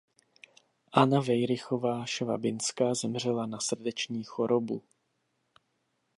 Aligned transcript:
Anna 0.91 1.21
Vejrychová–Švabinská 1.21 2.93
zemřela 2.95 3.45
na 3.45 3.59
srdeční 3.59 4.23
chorobu. 4.23 4.83